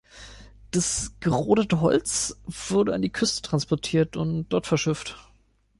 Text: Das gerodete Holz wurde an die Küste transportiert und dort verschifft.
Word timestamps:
Das 0.71 1.13
gerodete 1.19 1.79
Holz 1.79 2.35
wurde 2.69 2.95
an 2.95 3.03
die 3.03 3.11
Küste 3.11 3.43
transportiert 3.43 4.17
und 4.17 4.49
dort 4.49 4.65
verschifft. 4.65 5.15